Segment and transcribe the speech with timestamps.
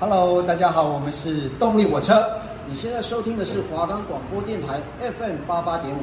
[0.00, 2.40] Hello，大家好，我们是动力火车。
[2.66, 6.00] 你现在收听的是华冈广播电台 FM 八八点五。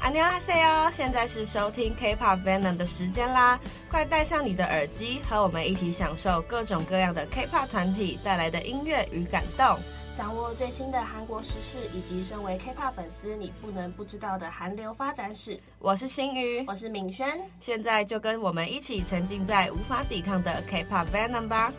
[0.00, 3.56] 안녕하세요，现在是收听 K-pop Venom 的时间啦！
[3.88, 9.78] 快戴上你的耳机，和我们一起享受各种各样的 K-pop 团体带来的音乐与感动。
[10.16, 15.56] 掌握最新的韩国时事，以及身为 K-pop 粉丝你不能不知道的韩流发展史。
[15.78, 21.72] 我是新宇，我是敏轩，现在就跟我们一起沉浸在无法抵抗的 K-pop Venom 吧。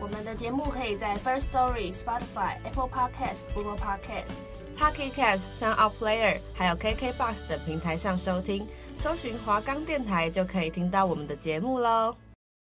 [0.00, 4.38] 我们的节目可以在 First Story、Spotify、Apple Podcasts、Google Podcasts、
[4.78, 8.64] Pocket Casts、SoundOut Player，还有 KKBox 等平台上收听，
[8.96, 12.14] 搜寻华冈电台就可以听到我们的节目喽。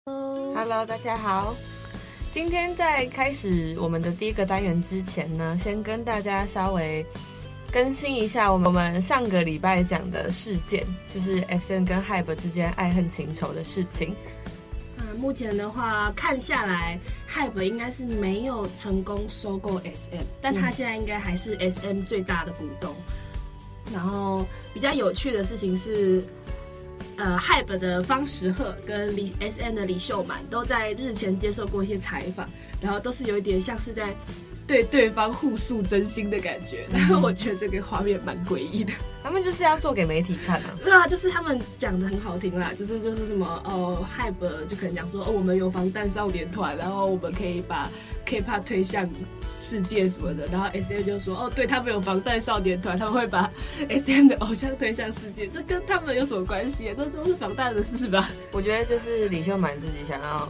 [0.06, 1.54] Hello，大家好。
[2.32, 7.06] 今天在开始我们的第一个单元之前呢，先跟大家稍微
[7.74, 14.16] 更新一下我们上个礼拜讲的事件，就是 sn 跟 HYBE 之间爱恨情仇的事情。
[15.18, 17.00] 目前的话看下来
[17.30, 22.96] ，HYBE 应该是没有成功收购 SM，但他现在应该还是 SM 最大的股东。
[23.94, 26.24] 然后比较有趣的事情是。
[27.16, 32.48] 呃，HYBE 的方时赫跟李 SM 的李秀满都在日前接受过一些采访，
[32.80, 34.16] 然后都是有一点像是在
[34.68, 38.94] 对对方互诉真心的感觉，然后我觉得这个画面蛮诡异的。
[39.28, 40.72] 他们就是要做给媒体看啊！
[40.82, 47.90] 对啊，就是他们讲的很好听啦，就是就是什么哦，HYBE 就可能讲说哦，我们有防弹少年团，然后我们可以把
[48.26, 49.06] K-pop 推向
[49.50, 53.52] 世界什么的，然后 SM 就说哦，对他们有防弹少年团，他们会把
[53.90, 56.96] SM 的偶像推向世界，这跟他们有什么关系？
[56.98, 58.30] 这都是防弹的事吧？
[58.54, 60.50] 我觉得就是李秀满自己想要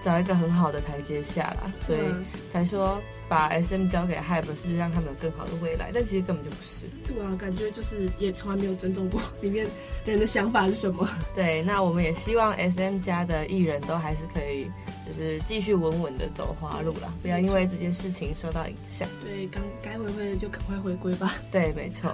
[0.00, 2.00] 找一个很好的台阶下啦，所以
[2.48, 3.00] 才说。
[3.30, 6.86] 把 SM 交给 Hype 是让他们有更好的未来，但其实根本就不是。
[7.06, 9.68] 对啊，感觉就是也从来没有尊重过里面
[10.04, 11.08] 人的想法是什么。
[11.32, 14.68] 对，那我们也希望 SM 家的艺人都还是可以，
[15.06, 19.08] 就是继续稳稳的走花路啦，不要因为这件事情受到影响。
[19.22, 21.36] 对，刚该回归的就赶快回归吧。
[21.52, 22.12] 对，没错。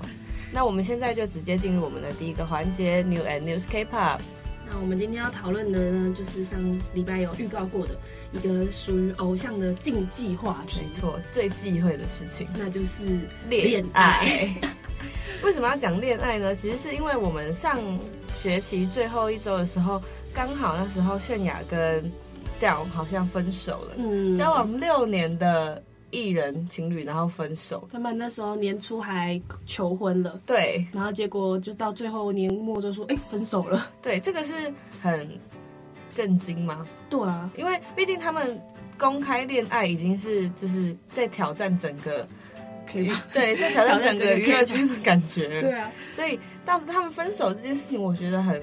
[0.53, 4.19] 那我们现在就直接进入我们的第一个环节，New and News K-pop。
[4.69, 6.61] 那我们今天要讨论的呢，就是上
[6.93, 7.95] 礼拜有预告过的
[8.33, 10.81] 一个属于偶像的禁忌话题。
[10.85, 13.19] 没错，最忌讳的事情，那就是
[13.49, 14.51] 恋爱。
[15.43, 16.55] 为什么要讲恋爱呢？
[16.55, 17.79] 其实是因为我们上
[18.35, 22.11] 学期最后一周的时候，刚好那时候泫雅跟
[22.61, 25.83] Dawn 好像分手了，嗯，交往六年的。
[26.11, 27.89] 艺人情侣，然后分手。
[27.93, 33.91] 他们那时候年初还求婚了，对，然后结果就到最后年末就说，哎，分手了。
[34.01, 34.53] 对，这个是
[35.03, 35.39] 很
[36.15, 36.87] 震惊吗？
[37.11, 38.61] 对啊，因为毕竟他们
[38.99, 42.27] 公开恋爱已经是就是在挑战整个，
[42.91, 45.49] 可以对，在挑战整个娱乐圈的感觉。
[45.61, 48.63] 对啊，所以到时他们分手这件事情，我觉得很。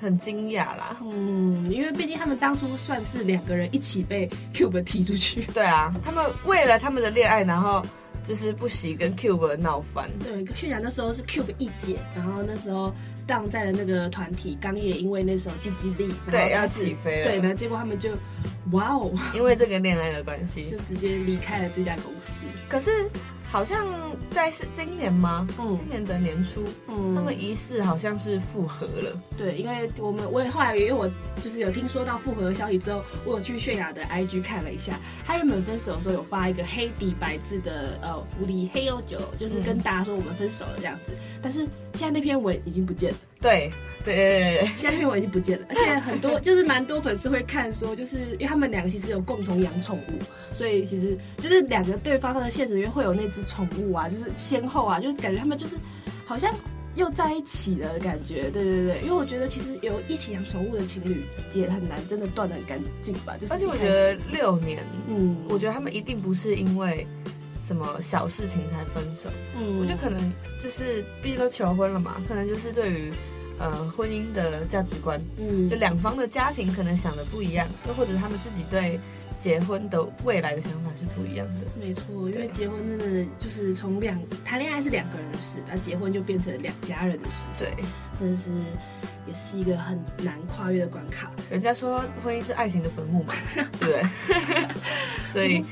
[0.00, 5.42] 很惊讶啦，嗯，因为毕竟他们当初算是两个人一起被 Cube 踢出去。
[5.54, 7.84] 对啊，他们为了他们的恋爱，然后
[8.22, 10.10] 就是不惜跟 Cube 闹翻。
[10.22, 12.92] 对，泫雅那时候是 Cube 一姐，然后那时候
[13.26, 17.24] Dawn 在的那个团体刚也因为那时候积极力，对，要起飞了。
[17.24, 18.10] 对，然后结果他们就，
[18.72, 22.30] 哇哦， 因为这个恋爱的关系， 就直接离开了这家公司。
[22.68, 23.08] 可是。
[23.54, 23.86] 好像
[24.32, 25.46] 在是今年吗？
[25.60, 29.22] 嗯，今年的年初，嗯，他们疑似好像是复合了。
[29.36, 31.08] 对，因为我们我也后来因为我
[31.40, 41.12] 就是有听说到复合的消息之后，我有去泫雅的 IG 看了一下，他原本分手的时候有发一个黑底白字的呃狐狸黑悠久，就是跟大家说我们分手了这样子。
[41.12, 41.60] 嗯、但是
[41.92, 43.18] 现在那篇文已经不见了。
[43.44, 43.70] 对
[44.02, 55.76] 对对对对，现在那篇文已经不见了，而且很多就是蛮多粉丝会看说，就是因为他们两个其实有共同养宠物，所以其实就是两个对方的现实里面会有那只宠物啊，就是先后啊，就是感觉他们就是
[56.26, 56.54] 好像
[56.96, 58.50] 又在一起的感觉。
[58.50, 63.36] 对对对，因为我觉得其实有一起养宠物的情侣也很难真的断的很干净吧。
[63.40, 67.06] 就是、而且我觉得六年，嗯，我觉得他们一定不是因为。
[67.60, 69.30] 什么小事情才分手？
[69.58, 70.30] 嗯，我觉得可能
[70.62, 73.10] 就是毕竟都求婚了嘛，可能就是对于
[73.58, 78.98] 呃婚姻的价值观，嗯，就两方的家庭可能想的不一样，又或者他们自己对
[79.40, 81.66] 结婚的未来的想法是不一样的。
[81.78, 87.66] 没错，因为结婚真的就是从两谈恋爱是两个人的事，而结婚就变成两家人的事情。
[87.66, 87.84] 对，
[88.18, 88.50] 真的是。
[89.26, 91.30] 也是一个很难跨越的关卡。
[91.50, 94.04] 人家说婚姻是爱情的坟墓嘛， 对不对？
[95.30, 95.64] 所以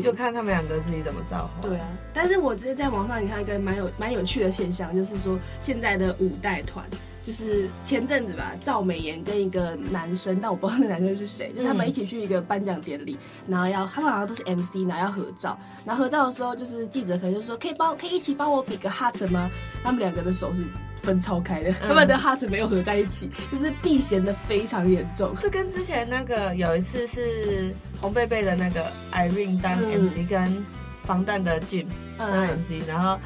[0.00, 1.60] 就看他们两个自己怎么造化。
[1.62, 6.84] 对啊，但是我直接在网上你看一个蛮有蛮有趣的现象，就是说现在的五代团，
[7.22, 13.16] 就是前阵子吧，赵美妍跟一个男生，但我不知道那男生是谁，就是他们一起去一个颁奖典礼，
[13.46, 19.48] 然后要他们好像都是 MC，然后要合照，然后合照的时候，就是记者可能就说可以帮可以一起帮我比个 heart 吗？
[19.84, 20.64] 他们两个的手是。
[21.04, 25.36] 分超开的，嗯、他们的 heart 没有合在一起，就是避嫌的非常严重。
[25.38, 30.64] 这跟之前那个有一次是红贝贝的那个 Irene 当 MC 跟
[31.04, 31.86] 防弹的 Jim
[32.18, 33.18] 当 MC，然后。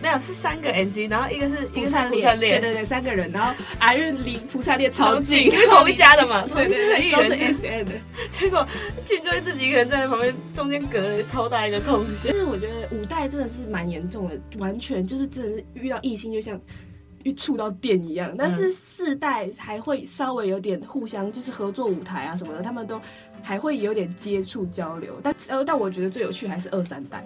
[0.00, 7.92] 没有，是三个 MC，然后一个是 一个是朴灿烈，对对对，三个人，然后阿韵离朴灿烈超近，因为同一家的嘛，对对对，都是 SM 的。
[8.30, 8.66] 结果
[9.04, 12.28] 俊就会自己一个人站在旁边，中间隔了超大一个空隙。
[12.28, 16.60] 但是我觉得五代真的是蛮严重的，完全就是真的是遇到异性就像
[17.24, 18.32] 遇触到电一样。
[18.38, 23.00] 但是四代还会稍微有点互相就是合作舞台啊什么的，他们都
[23.42, 25.18] 还会有点接触交流。
[25.22, 27.24] 但呃，但我觉得最有趣还是二三代。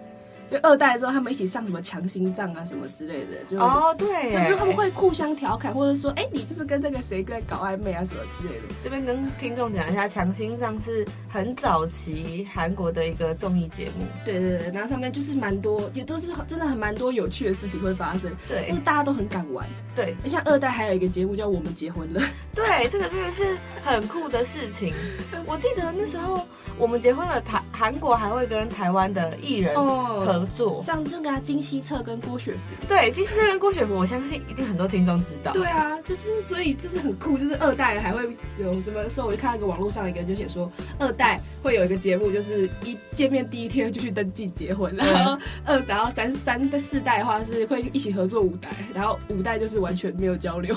[0.52, 8.64] 就二代的时候，他们一起上什么强心脏啊什么之类的，就哦对，就是他们会互相调侃，或者说，哎、欸，你就是跟这个谁在搞暧昧啊什么之类的。
[8.82, 20.16] 这边跟听众讲一下，强心脏是很早期韩国的一个综艺节目，对对对，然后上面就是蛮多，也都是真的很蛮多有趣的事情会发生，对，因为大家都很敢玩，对。
[20.26, 22.20] 像二代还有一个节目叫《我们结婚了》，
[22.54, 24.94] 对，这个真的是很酷的事情。
[25.46, 26.46] 我记得那时候。
[26.78, 32.86] 我们结婚了，台韩国还会跟台湾的艺人合作，哦、像这个金希澈跟郭雪芙。
[32.88, 35.52] 对，金希澈跟郭雪芙，我相信一定很多听众知道。
[35.52, 50.74] 对啊，就是所以就是很酷，就是二代还会有什么时候我就看到一个网络上一个就写说，二代会有一个节目，就是一见面第一天就去登记结婚， 然后二然后三三的四代的话是会一起合作五代，然后五代就是完全没有交流，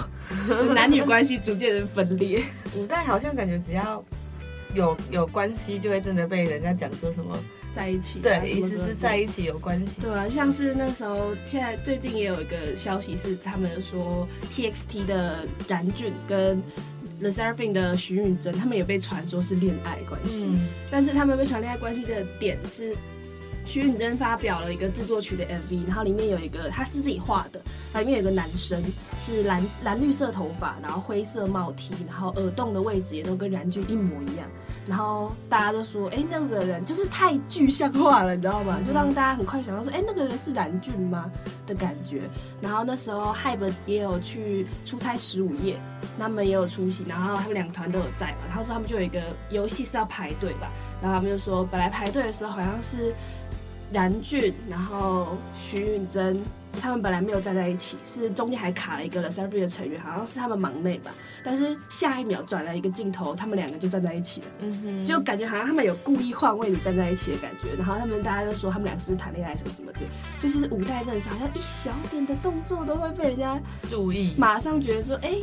[0.74, 2.44] 男女关系逐渐的分裂。
[2.75, 4.04] 五代好像感觉只要。
[4.74, 7.42] 有有关系就会真的被人家讲说什么
[7.72, 10.02] 在一起，对，意思是在一起有关系。
[10.02, 16.62] 对啊，像是那时候，现在最近也有一个消息是，他们说 TXT 的然俊跟
[17.22, 20.48] The SSERAFIM 的徐允珍，他们也被传说是恋爱关系。
[20.50, 22.94] 嗯，但是他们被传恋爱关系的点是。
[23.65, 27.59] 徐允珍发表了一个制作曲的 MV，然后里面有一个他是自己画的，
[27.91, 28.81] 然后里面有一个男生
[29.19, 34.47] 是蓝蓝绿色头发，然后灰色帽 T，然后耳洞的位置也都跟然俊一模一样，
[34.88, 38.79] 然后大家都说，哎，那个人就是太具象化了，你知道吗？
[38.85, 41.29] 就让大家很快想到说，哎，那个人是然俊吗
[41.65, 42.21] 的感觉。
[42.61, 45.79] 然后那时候 HYBE 也有去出差十五夜，
[46.18, 50.71] 他们也有出席，然后他们两个团都有在嘛，然后说他们就有一个游戏是要排队吧，
[51.01, 53.13] 然后他们就说本来排队的时候好像是。
[53.91, 56.41] 然俊，然后徐允珍，
[56.81, 61.11] 他们本来没有站在一起，是中间还卡了一个 LE SSERAFIM 的成员，好像是他们忙内吧。
[61.43, 67.75] 但是下一秒转来一个镜头，他们两个就站在一起了，嗯哼，就感觉好像他们有故意换位置站在一起的感觉。
[67.77, 69.99] 然后他们大家都说他们俩是不是谈恋爱什么什么的，
[70.39, 73.59] 就是五代认识，好像一小点的动作都会被人家
[73.89, 75.37] 注意，马上觉得说，哎。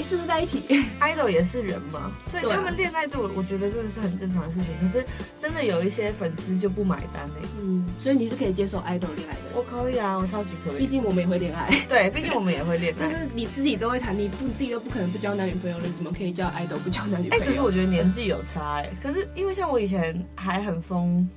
[0.00, 0.62] 哎，是不是在一起？
[1.00, 4.74] idol 也是人嘛，所以他们恋爱度，我觉得真的是很正常的事情。
[4.80, 5.04] 可是
[5.38, 7.34] 真的有一些粉丝就不买单呢。
[7.60, 9.40] 嗯，所以你是可以接受 idol 恋爱的？
[9.54, 10.78] 我可以啊，我超级可以。
[10.78, 11.68] 毕竟我们也会恋爱。
[11.86, 12.96] 对，毕竟我们也会恋爱。
[13.04, 17.44] 就是你自己都会谈，你不自己都不可能不交男女朋友了，你怎么可以叫 idol 不交男女朋友？
[17.44, 18.90] 哎，可是我觉得年纪有差哎。
[19.02, 21.28] 可是因为像我以前还很疯。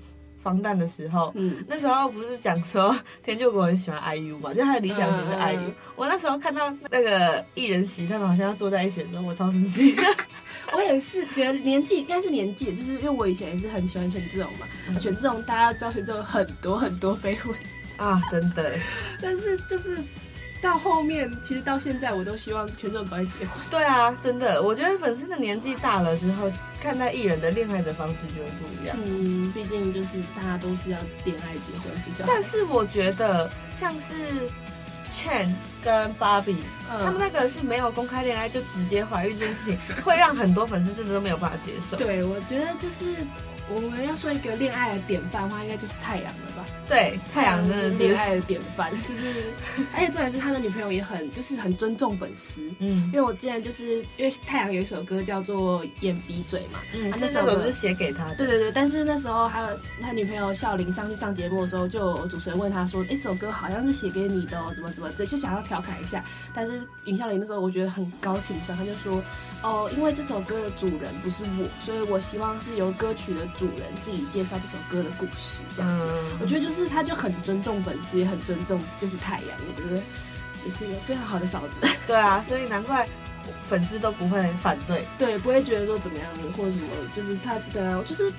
[0.44, 5.58] 防弹的时候，嗯，那时候不是讲说 田柾国很喜欢 IU 嘛，就他的理想型是 IU。
[5.58, 9.96] 嗯、我那时候看到那个艺人席，他们好像要坐在一起的时候，我超生气。
[10.74, 17.58] 我也是觉得年纪应该是年纪，就是因为我以前也是很喜欢权志龙嘛，嗯、权志龙大家知道权志龙很多很多绯闻
[17.98, 18.78] 啊，真的。
[19.22, 19.98] 但是就是。
[20.64, 23.50] 到后面，其实到现在，我都希望权志龙赶快结婚。
[23.70, 26.50] 对啊，真的，我觉得粉丝的年纪大了之后，
[26.84, 28.98] 看待艺人的恋爱的方式就会不一样。
[29.02, 32.28] 嗯，毕竟就是大家都是要恋爱结婚，是这样。
[32.28, 34.14] 但是我觉得像是
[35.10, 36.58] Chen 跟 Barbie，
[36.90, 41.96] 他们那个是没有公开恋爱就直接怀孕这件事情，会让很多粉丝真的都没有办法接受。
[41.96, 43.26] 对，我觉得就是。
[43.74, 46.53] 我们要说一个恋爱的典范的话，应该就是太阳了吧？
[46.88, 49.52] 对，太阳真的是恋爱的典范，就是，
[49.96, 52.62] 而且重点是他的女朋友也很，就是很尊重粉丝。
[52.80, 58.36] 嗯，因为我之前就是因为太阳有一首歌叫做《眼鼻嘴》嘛，嗯，那首歌是写给他的。
[58.36, 59.68] 对对对，但是那时候还有
[60.02, 66.24] 他女朋友笑琳上去上节目的时候，就主持人问他说：“哎，这首歌好像是写给你的哦，怎么怎么的，就想要调侃一下。”
[66.54, 69.24] 但是尹笑琳那时候我觉得很高情商，他就说。
[69.64, 76.06] 哦，因为这首歌的主人不是我，所以我希望是由歌曲的主人自己介绍这首歌的故事，这样子。
[76.06, 80.02] 嗯、我觉得就是他就很尊重粉丝，也很尊重就是太阳，我觉得
[80.66, 81.88] 也是一个非常好的嫂子。
[82.06, 83.08] 对啊，所以难怪
[83.68, 86.28] 粉丝都不会反对，对，不会觉得说怎么样
[86.58, 88.32] 或者什么，就是他知道，就是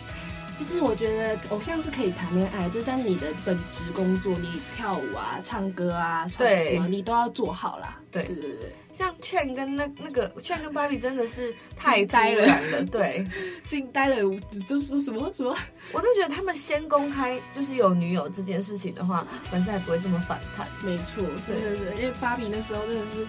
[0.58, 8.00] 就是我觉得偶像是可以谈恋爱，就但是你的本职工作，你跳舞啊、唱歌啊，对，你都要做好啦。
[8.10, 8.24] 对。
[8.24, 13.26] 对对对，像 Chen 跟那那个 Chen 跟芭比真的是太呆了，对，
[13.66, 14.16] 惊呆了，
[14.66, 15.56] 就说什么什么，
[15.92, 20.66] 我就觉得他们先公开就是有女友这件事情的话，粉丝还不会这么反弹。
[20.82, 23.26] 没错，对对对，因为芭比那时候真的是，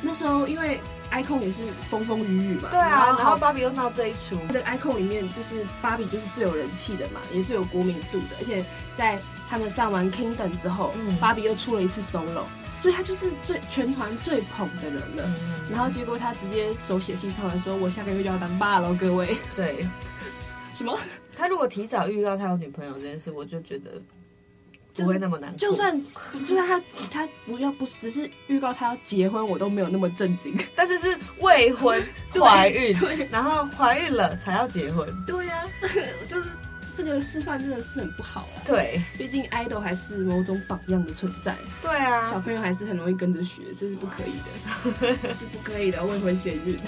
[0.00, 0.80] 那时候因为。
[1.12, 4.36] Icon 也是风风雨雨嘛，对啊，然后芭比又闹这一出。
[4.48, 8.64] 他的 icon 里面就是芭比就是最有人气的嘛，也最有国民度的，而且
[8.96, 12.44] 在他们上完 Kingdom 之后，嗯，芭比又出了一次 solo，
[12.80, 15.24] 所以他就是最全团最捧的人了。
[15.26, 19.36] 嗯，然后结果他直接手写信上来说，我下个月就要当爸了，各位。
[19.54, 19.86] 对，
[20.72, 20.98] 什么？
[21.36, 24.00] 他如果提早遇到他有女朋友这件事，我就觉得。
[24.94, 25.98] 不会那么难，就算
[26.44, 30.54] 就算他他不要不是只是预告他要结婚，我都没有那么震惊。
[30.76, 35.08] 但是是未婚怀孕，对，然后怀孕了才要结婚。
[35.26, 35.88] 对呀、啊，
[36.28, 36.50] 就是
[36.94, 38.60] 这个示范真的是很不好啊。
[38.66, 41.56] 对，毕竟 idol 还是某种榜样的存在。
[41.80, 44.32] 对啊，小朋友还是很容易跟着学，这是不可以
[45.00, 46.04] 的， 是不可以的。
[46.04, 46.78] 未婚先孕。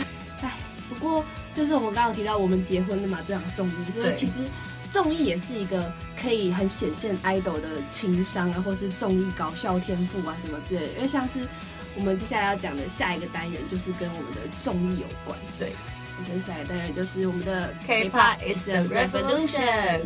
[0.42, 0.52] 哎，
[0.90, 4.34] 不过就是我们刚刚提到我们结婚了嘛，这样综艺，所以其实。
[4.94, 10.92] 综艺也是一个可以很显现 idol 的情商啊，或是综艺搞笑天赋啊什么之类的。
[10.92, 11.40] 因为像是
[11.96, 15.36] 我们接下来要讲的下一个单元，就是跟我们的综艺有关。
[15.58, 15.70] 对，
[16.24, 20.02] 接下来单元就是我们的 K-pop is the revolution。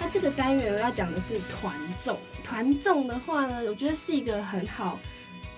[0.00, 1.72] 那这个单元我要讲的是团
[2.02, 2.18] 综。
[2.42, 4.98] 团综的话呢，我觉得是一个很好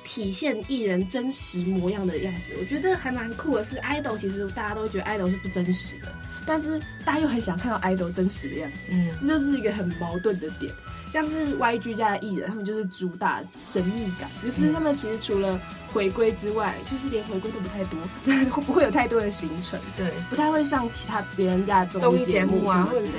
[0.05, 2.55] 体现艺人真实模样的样子。
[2.61, 6.15] 我觉得还蛮酷的是，idol 其实大家都觉得 idol 是不真实的。
[6.47, 10.73] 但是大家又很想看到 idol 真实的样子，嗯，这就是一个很矛盾的点。
[11.13, 15.61] 像是 YG 家的艺人，他们就是主打神秘感，就是他们其实除了
[15.93, 17.97] 回归之外，就是连回归都不太多，
[18.27, 19.79] 会 不会有太多的行程？
[19.97, 23.13] 对，不太会上其他别人家的综艺节目啊，或者是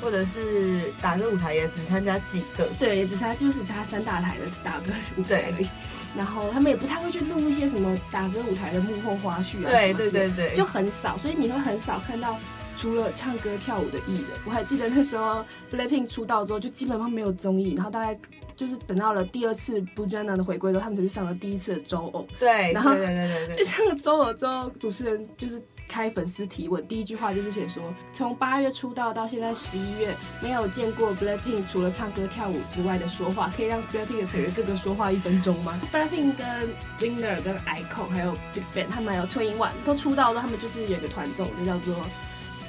[0.00, 4.86] 或者是打歌舞台也只参加几个，对，也只参就是参加三大台的打歌
[5.18, 5.68] 舞台而已。
[6.16, 12.38] 然后他们也不太会去录一些什么打歌舞台的幕后花絮啊，对对对对，就很少，所以你会很少看到。
[12.76, 18.18] 除了唱歌跳舞的艺人，我还记得那时候 BLACKPINK 出道之后就基本上没有综艺，然后大概
[18.56, 22.26] 就是等到了第二次 BUJANA 的回归之后，他们才去上了第一次的周偶。
[22.38, 36.68] 对，然后对对对对，就上了周偶之后，主持人就是开粉丝提问，第一句话就是写说，从八月出道到现在十一月，没有见过 BLACKPINK 除了唱歌跳舞之外的说话，可以让 BLACKPINK 的成员各个说话一分钟吗？BLACKPINK 跟
[37.00, 41.96] WINNER 跟 Icon 还有 BigBang 他们还有 2NE1 都出道之后，他们就是有一个团综，就叫做。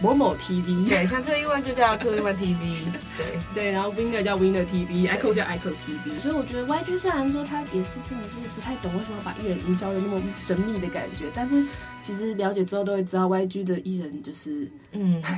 [0.02, 2.58] 某某 TV，对，像 2NE1 就叫 2NE1 TV，
[3.18, 3.40] 对。
[3.54, 11.64] 对，然后 Winner 叫 Winner TV，iKON 叫 iKON TV，所以我觉得 YG 虽然说他也是真的是不太懂为什么把艺人营销的那么神秘的感觉，但是
[12.02, 15.22] 其实了解之后都会知道 YG 的艺人就是嗯。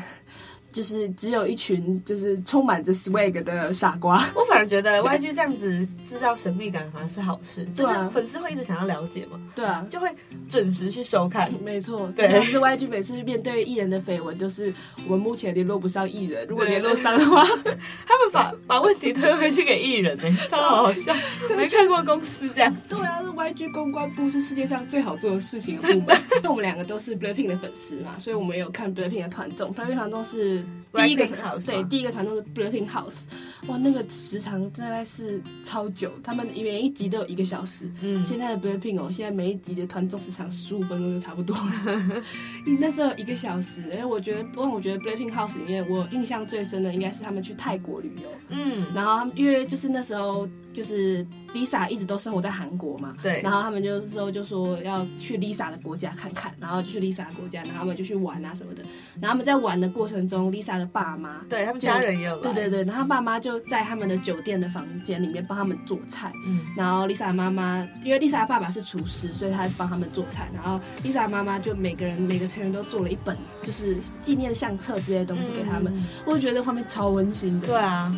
[0.76, 10.10] 就是只有一群就是充满着 swag 的傻瓜， 我反而觉得 YG 这样子制造神秘感反而是好事，就是粉丝会一直想要了解嘛，对啊，就会
[10.50, 11.50] 准时去收看。
[11.64, 12.28] 没错，对。
[12.28, 14.74] 可是 YG 每次面对艺人的绯闻，就是
[15.06, 17.46] 我们目前联络不上艺人，如果联络上的话，
[18.06, 21.16] 他们把把问题推回去给艺人呢，超好笑。
[21.56, 22.76] 没看过公司这样。
[22.90, 26.22] 对啊，是 YG 公关部是世界上最好做的事情的部门。
[26.36, 30.65] 因为我们两个都是 BLACKPINK 的粉丝嘛，所以我们有看 BLACKPINK 的团综，BLACKPINK 团综是。
[30.96, 33.20] 第一个团对，第一个团都是 Blackpink House，
[33.68, 37.90] 哇，那个时长大概是超久，他们每一集都有一个小时。
[38.02, 42.24] 嗯，现在的 Blackpink 哦，现在每一集的团综时长十五分钟就差不多了。
[42.80, 48.30] 那时候一个小时，因为我觉得，不过我觉得 Blackpink House 里面我印象最深的应该是他们去泰国旅游。
[48.50, 50.48] 嗯，然后他们因为就是那时候。
[50.76, 58.82] 就是 Lisa 一直都生活在韩国嘛，对，然后他们就之后就说要去 Lisa 的国家看看，然后就去 Lisa 的国家，然后他们就去玩啊什么的。
[59.22, 78.14] 然后他们在玩的过程中，Lisa 的爸妈，对他们家人也有，对对对，然后爸妈就在他们的酒店的房间里面帮他们做菜，嗯，然后 Lisa 的妈妈，因为 Lisa 的爸爸是厨师，所以他帮他们做菜，然后 Lisa 的妈妈就每个人每个成员都做了一本就是纪念相册之类的东西给他们，嗯、我就觉得画面超温馨的，对啊，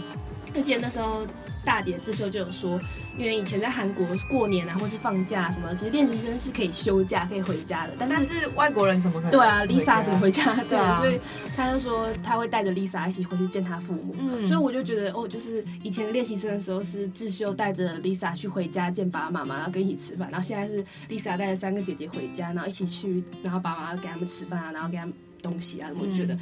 [0.56, 1.28] 而且那时候。
[1.68, 2.80] 大姐智秀就有说，
[3.18, 7.94] 因为以前在韩国过年啊，或是放假什么，其实练习生是可以休假可以回家的。
[8.00, 9.32] 但是，但是外国人怎么可能？
[9.32, 10.46] 对啊，Lisa 怎么回家？
[10.70, 11.20] 对啊，所以
[11.58, 14.16] 他就说他会带着 Lisa 一起回去见他父母。
[14.18, 20.30] 嗯，所以我就觉得哦，就是以前练习生的时候是智秀带着 Lisa 去回家见爸爸妈妈，然后跟一起吃饭。
[20.32, 26.38] 然后现在是 Lisa 带着三个姐姐回家，然后一起去，然后爸妈给他们吃饭啊，然后给他们东西啊，我就觉得。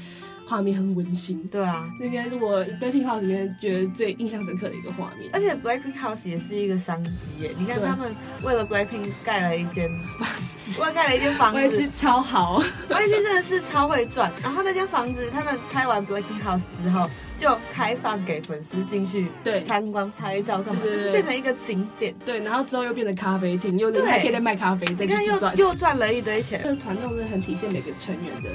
[0.48, 1.42] 画面很温馨。
[1.52, 5.30] 对啊，那应该是我 Blackpink House 里面觉得最印象深刻的一个画面。
[5.34, 14.32] 而且 Blackpink House 也是一个商机耶，你看他们为了 Blackpink 盖了一间房子， 我盖了一间房子，超好，我也去真的是超会赚。
[14.44, 22.14] 然后那间房子，他们拍完 Blackpink House 之后，就开放给粉丝进去对参观拍照干嘛，就是变成一个景点。
[22.26, 26.62] 对，然后之后又变成咖啡厅，又还可以再卖咖啡，你看又又赚了一堆钱。
[26.64, 28.50] 这个团综是很体现每个成员的。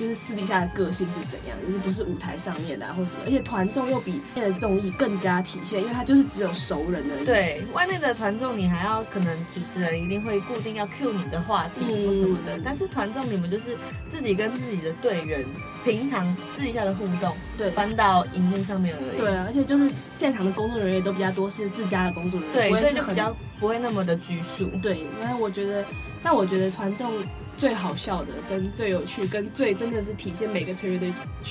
[0.00, 7.24] 就是私底下的个性是怎样，就是不是舞台上面的、啊、或什么，而且团综又比外面的综艺更加体现，因为它就是只有熟人而已。
[7.26, 13.76] 对，外面的团综你还要可能主持人一定会固定要 cue 你的话题或什么的，嗯、但是团综你们就是
[14.08, 15.44] 自己跟自己的队员
[15.84, 19.18] 平常私底下的互动，对，搬到荧幕上面而已。
[19.18, 24.70] 对啊，而且就是在场的工作人员都比较多，是自家的工作人员，对，所以就比较不会那么的拘束。
[24.82, 25.84] 对，因为我觉得，
[26.22, 27.12] 但我觉得团综。
[27.60, 31.06] 最好笑的，跟最有趣，跟最真的是体现每个成员的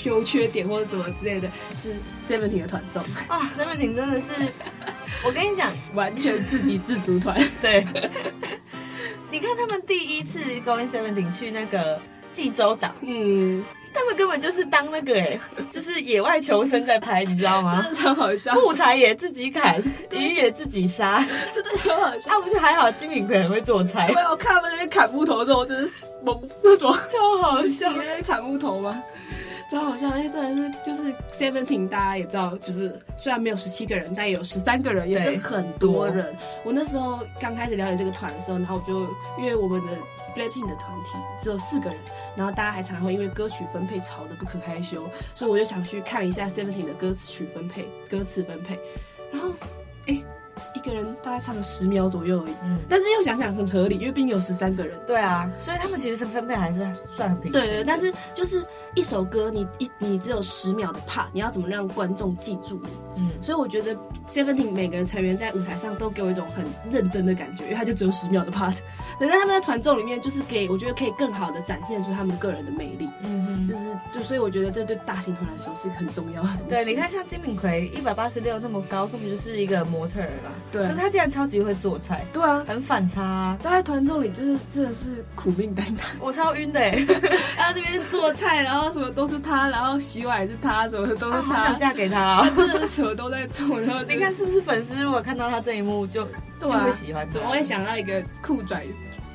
[0.06, 1.94] 优缺点或者什么之类的，是
[2.28, 4.34] Seventeen 的团综啊！Seventeen 真的是，
[5.24, 7.40] 我跟你讲，完全自给自足团。
[7.62, 7.86] 对，
[9.30, 12.02] 你看他们第一次 Going Seventeen 去那个
[12.34, 13.64] 济州岛，嗯。
[13.94, 17.82] 他们根本就是当那个哎、欸， 就是野外求生在拍，你知道吗？
[17.84, 19.82] 真的超好笑，木材也自己砍，
[20.12, 22.30] 鱼也自己杀， 真的超好笑。
[22.30, 24.08] 他、啊、不是还好金敏奎很会做菜？
[24.08, 25.94] 对，我看他们那边砍木头的时候，真的是
[26.24, 27.90] 懵，那种超好笑。
[27.92, 29.02] 你那边砍木头吗？
[29.72, 36.36] 超好笑，而且真的是就是 Seventeen，大家也知道，就是虽然没有十七个人，但也有十三个人，也是很多人。
[36.64, 39.02] 我那时候刚开始了解这个团的时候，然后我就
[39.38, 39.92] 因为我们的
[40.40, 42.00] Blackpink 的团体只有四个人，
[42.38, 45.04] 然后大家还常常会因为歌曲分配吵得不可开交，
[45.36, 48.80] 所以我就想去看了一下 Seventeen 的歌曲分配、歌词分配，
[49.34, 49.50] 然后
[50.08, 50.14] 哎。
[50.14, 50.24] 欸
[50.76, 56.80] 一个人大概唱了十秒左右而已，嗯，但是又想想很合理，因为毕竟有十三个人，对啊，所以他们其实是分配还是
[57.16, 57.50] 算很平。
[57.50, 62.90] 对对，但是就是一首歌你，你一你只有十秒的 part，你要怎么让观众记住你？
[63.16, 63.96] 嗯，所以我觉得
[64.28, 68.76] Seventeen 每个人成员在舞台上都给我一种很认真的感觉，因为他就只有十秒的 part，
[69.20, 76.50] 但在他们在团综里面就是给我觉得可以更好的展现出他们个人的魅力，嗯哼，就是就所以我觉得这对大型团来说是一个很重要的。
[76.68, 80.52] 对，你看像金敏奎一百八十六那么高，根本就是一个模特儿吧？
[80.72, 83.60] 对，可是他竟然超级会做菜，对啊，很反差啊。
[83.62, 87.06] 他在团综里真的真的是苦命担当，我超晕的哎。
[87.58, 91.42] 他这边做菜，然后什么都是他，然后洗碗也是他，什么都是他。
[91.42, 92.50] 好想嫁给他啊！
[92.56, 93.80] 真的什么都在做。
[93.80, 96.28] 然后 你看是不是粉丝如果看到他这一幕就
[96.60, 97.30] 就会喜欢？
[97.30, 98.86] 怎么会想到一个酷拽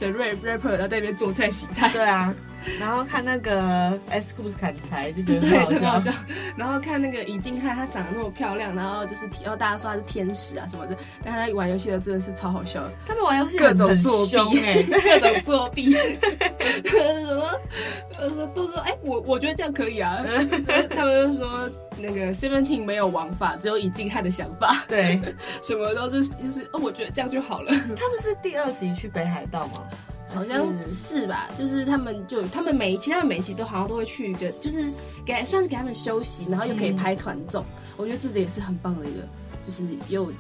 [0.01, 1.89] 的 rap rapper 然后在那边做菜洗菜？
[1.93, 2.35] 对啊。
[2.79, 6.11] 然后看那个 S Coups 砍柴就觉得很好笑，
[6.57, 12.83] 然后看那个尹静汉，她长得那么漂亮，然后就是然后大家说她是天使啊什么的，但她在玩游戏的真的是超好笑。
[13.07, 17.51] 他们玩游戏各种作弊， 各种作弊，什么
[18.19, 20.25] 呃都说哎我我觉得这样可以啊，
[20.91, 25.21] 他们就说那个 Seventeen 没有王法，只有尹静汉的想法，对，
[25.63, 27.71] 什么都是就是哦我觉得这样就好了。
[27.73, 29.83] 他们是第二集去北海道吗？
[30.35, 34.93] 好像是吧，就是他们就他们每一期，他们每一期都好像都会去一个，就是
[35.25, 37.63] 给算是给他们休息，然后又可以拍团综。
[37.63, 39.21] 嗯、我觉得这个也是很棒的一个，
[39.67, 40.33] 就是有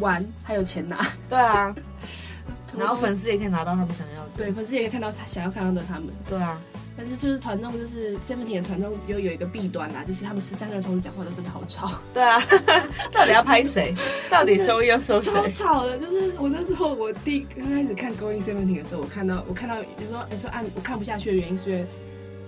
[0.00, 1.06] 玩还有钱拿。
[1.28, 1.74] 对啊，
[2.76, 4.30] 然后粉丝也可以拿到他们想要的。
[4.36, 6.08] 对，粉丝也可以看到他想要看到的他们。
[6.26, 6.60] 对啊。
[6.96, 11.90] 但是就是团综，就是 Seventeen 的团综，就有一个弊端啦，就是他们十三个人同时讲话都真的好吵。
[12.12, 12.38] 对啊，
[13.10, 13.94] 到底要拍谁？
[14.30, 15.32] 到底收音要收谁？
[15.32, 21.86] 超吵的，就是我那时候我第刚开始看 Going Seventeen 的时候，我看到我看到有说哎说按我看不下去的原因是因为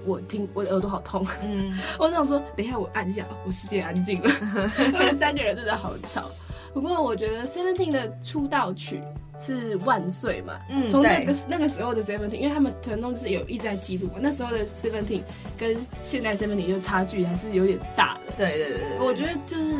[0.04, 1.26] 我听我的耳朵好痛。
[1.42, 4.30] 嗯，我想说等一下我按一下，我世界安静了。
[5.18, 6.30] 三个人真的好吵。
[6.74, 9.00] 不过我觉得 Seventeen 的出道曲。
[9.40, 10.58] 是万岁嘛？
[10.68, 14.14] 嗯，从那个那个时候的 Seventeen，因为他们团综就是有一直在记录嘛。
[14.20, 15.22] 那时候的 Seventeen
[15.58, 18.32] 跟现在 Seventeen 就差距还是有点大的。
[18.36, 19.74] 对对对对，我觉得就是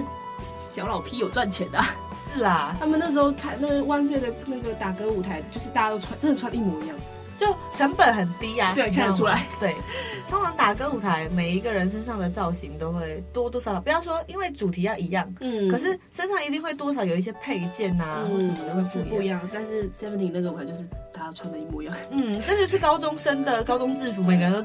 [0.45, 1.79] 小老 P 有赚钱的。
[2.13, 6.97] 是啊，他们那时候看那个万岁的那个打歌舞台，就是大家都穿，真的穿一模一样。
[7.39, 9.47] 就成本很低啊，对，看得出来。
[9.59, 9.75] 对，
[10.31, 19.41] 通常打歌舞台，每一个人身上的造型都会多多少少，不要说因为主题要一样，嗯，可是身上一定会多少有一些配件啊，嗯、或什么的会是不一样。
[19.53, 24.65] 但是 Seventeen 那个舞台就是大家穿的一模一样，嗯，真的是高中生的高中制服，每个人都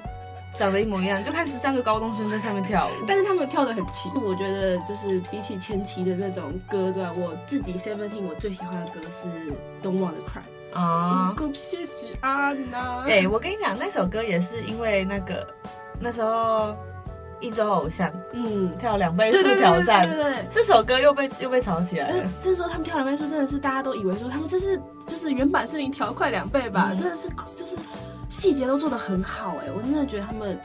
[0.55, 4.09] 长得一模一样，就看十三个高中生在上面跳舞，但是他们跳得很齐。
[4.15, 9.27] 我觉得就是比起前期的那种歌之外，我自己 Seventeen 我最喜欢的歌是
[9.81, 10.41] Don't Wanna Cry。
[10.73, 13.03] 啊，够谢谢安娜。
[13.05, 15.47] 对，我跟你讲，那首歌也是因为那个
[15.99, 16.75] 那时候
[17.39, 22.29] 一周偶像，嗯，跳两倍速挑战，对对对，这首歌又被又被炒起来了。
[22.43, 27.77] 这时候他们跳两倍速，真的是大家都以为说他们这是就是原版视频调快两倍吧，真的是就是
[28.29, 30.59] 细节都做的很好哎，我真的觉得他们。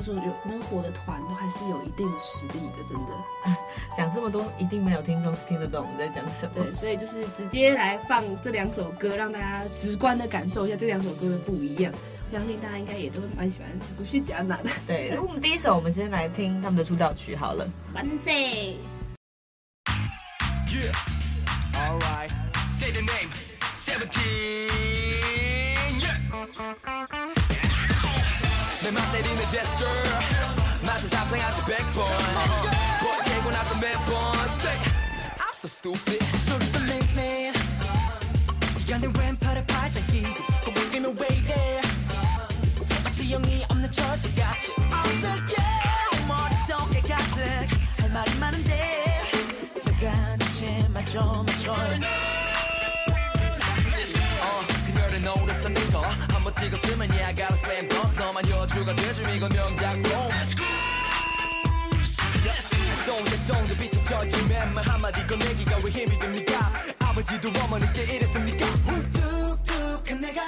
[0.00, 3.12] 他说有能火的团都还是有一定的实力的，真的。
[3.94, 6.52] 讲这么多，一定没有听众听得懂我们在讲什么。
[6.54, 11.92] 对，所以就是直接来放这两首歌，让大家直观的感受一下这两首歌的不一样。
[12.32, 14.70] 我相信大家应该也都蛮喜欢古须吉安娜的。
[14.88, 17.68] 对，那我们第一首，我们先来听他们的出道曲好了。
[17.92, 18.78] 万岁。
[20.66, 20.94] Yeah,
[21.74, 22.30] all right.
[22.80, 23.28] Say the name.
[23.84, 24.70] Seventeen.
[26.00, 27.19] Yeah.
[28.82, 29.84] 내 맘때리는 제스처
[30.86, 31.94] 맛은 상상하지 100번
[33.00, 34.14] 곧 깨고 나서 매번
[34.48, 34.78] Say
[35.38, 37.52] I'm so stupid 소리서 맹맹
[38.86, 41.82] 네가 내 왼팔에 팔짱 끼지 Go walking away there
[43.04, 45.28] 마치 영이 없는 철수같이 언제
[56.84, 58.16] 웃음은 yeah I gotta slam dunk.
[58.18, 60.02] 너만 여주가 돼줌 이건 명작품.
[63.04, 66.70] 송의 송도 빛이 젖지 맨말 한마디 꺼내기가 왜 힘이 듭니까?
[67.00, 68.66] 아버지도 어머니께 이랬습니까?
[69.12, 70.46] 뚝뚝한 내가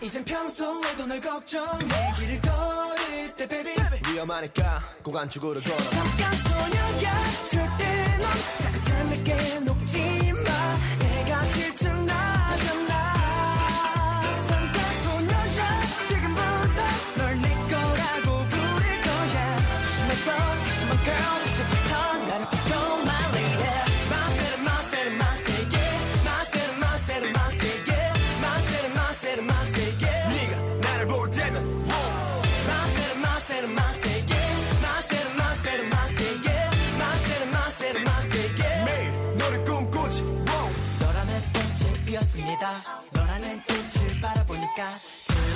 [0.00, 3.74] 이젠 평소에도 널 걱정해 길을 걸을 때 baby.
[4.12, 10.29] 위험하니까 꼭안 죽으러 걸어 잠깐 소녀야 절대 넌 자꾸 삶에게 녹지.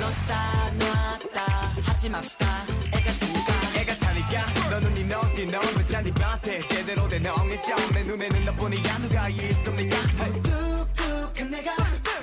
[0.05, 1.43] 넣었다 놨다.
[1.85, 2.47] 하지 맙시다.
[2.93, 3.53] 애가 차니까.
[3.81, 4.71] 애가 차니까.
[4.71, 6.67] 너는 니 너띠 너무 잔디 밭에.
[6.67, 7.93] 제대로 된 엉이점.
[7.95, 9.97] 내 눈에는 너뿐이야 누가 있습니까?
[10.43, 11.73] 뚝뚝한 내가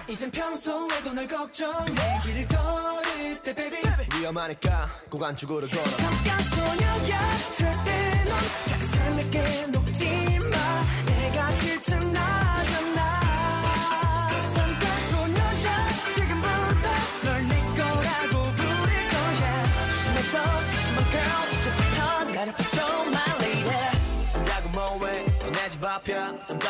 [0.07, 3.81] 이젠 평소에도 널 걱정해 길을 걸을 때 baby.
[4.19, 5.83] 위험하니까 고간 죽으러 걸어.
[5.95, 7.31] 잠깐 소녀야.
[7.57, 10.05] 절대 넌 작살내게 녹지
[10.39, 11.05] 마.
[11.05, 12.00] 내가 질투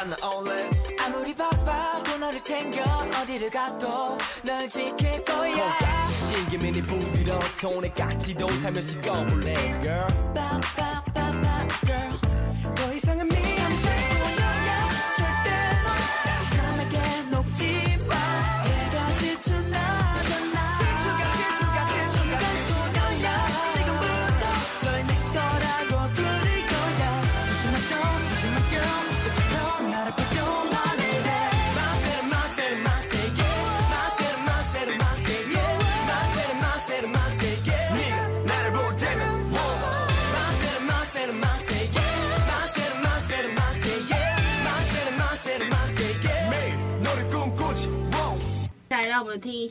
[0.01, 0.67] 난 only
[0.99, 2.81] 아무리 바빠도 너를 챙겨
[3.21, 5.77] 어디를 가도 널 지킬 거야.
[6.27, 10.07] 신기민이 부드러운 손에 깍지도 살며시 꺼볼래 girl?
[10.33, 11.10] 빰빰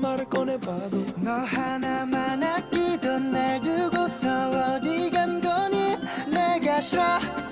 [0.00, 5.96] 말을 꺼내봐도 너 하나만 아끼던 날 두고서 어디 간 거니?
[6.30, 7.49] 내가 싫어 어,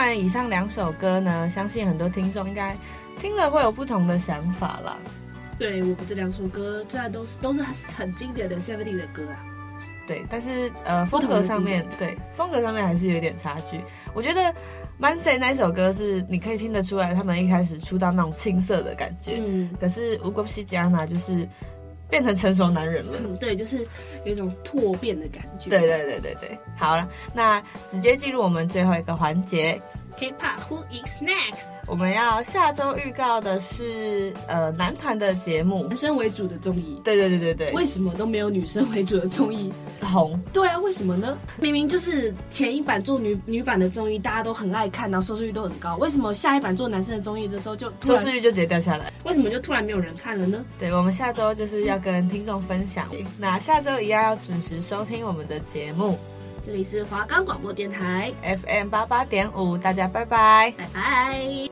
[0.00, 2.76] 完以上两首歌呢，相信很多听众应该
[3.18, 4.96] 听了会有不同的想法啦。
[5.58, 9.36] 对，我们这两首歌，虽然都是都是很经典的 Seventeen 的歌啊。
[10.06, 13.78] 对，但是呃，风格上面对风格上面还是有一点差距。
[14.14, 14.54] 我觉得
[14.98, 19.40] Manse 那首歌是你可以听得出来，他们一开始出道那种青涩的感觉。
[19.44, 21.46] 嗯，可是无国西加呢，就是。
[22.10, 23.86] 变成成熟男人了，嗯， 对，就是
[24.24, 25.70] 有一种蜕变的感觉。
[25.70, 29.80] 对对对对对，好了，那直接进入我们最后一个环节。
[30.20, 31.68] K-pop Who is next？
[31.86, 37.00] 我们要下周预告的是呃男团的节目，男生为主的综艺。
[37.02, 40.38] 对对对对对，为什么都没有女生为主的综艺红？
[40.52, 41.38] 对啊，为什么呢？
[41.58, 49.10] 明明就是前一版做女女版的综艺，大家都很爱看，然后收视率都很高，为什么下一版做男生的综艺的时候就收视率就直接掉下来？
[49.24, 50.62] 为什么就突然没有人看了呢？
[50.78, 56.18] 对，我们下周就是要跟听众分享，那下周一样要准时收听我们的节目。
[56.64, 61.68] 这里是华冈广播电台 FM 八八点五，大家拜拜，拜拜。